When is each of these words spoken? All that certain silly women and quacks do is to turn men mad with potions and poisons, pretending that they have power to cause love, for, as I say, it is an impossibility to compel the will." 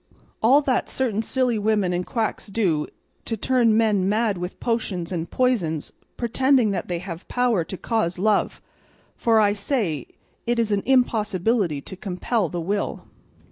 All 0.41 0.61
that 0.63 0.89
certain 0.89 1.21
silly 1.21 1.59
women 1.59 1.93
and 1.93 2.03
quacks 2.03 2.47
do 2.47 2.85
is 2.85 2.89
to 3.25 3.37
turn 3.37 3.77
men 3.77 4.09
mad 4.09 4.35
with 4.39 4.59
potions 4.59 5.11
and 5.11 5.29
poisons, 5.29 5.93
pretending 6.17 6.71
that 6.71 6.87
they 6.87 6.97
have 6.97 7.27
power 7.27 7.63
to 7.65 7.77
cause 7.77 8.17
love, 8.17 8.63
for, 9.15 9.39
as 9.39 9.45
I 9.49 9.53
say, 9.53 10.07
it 10.47 10.57
is 10.57 10.71
an 10.71 10.81
impossibility 10.87 11.81
to 11.81 11.95
compel 11.95 12.49
the 12.49 12.59
will." 12.59 13.03